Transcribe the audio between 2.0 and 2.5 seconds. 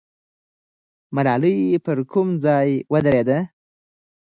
کوم